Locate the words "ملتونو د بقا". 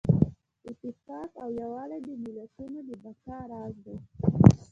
2.23-3.37